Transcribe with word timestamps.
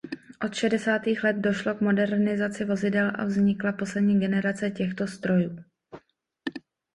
Od 0.45 0.53
šedesátých 0.55 1.23
let 1.23 1.33
došlo 1.35 1.75
k 1.75 1.81
modernizaci 1.81 2.65
vozidel 2.65 3.11
a 3.15 3.25
vznikla 3.25 3.71
poslední 3.71 4.19
generace 4.19 4.71
těchto 4.71 5.07
strojů. 5.07 5.55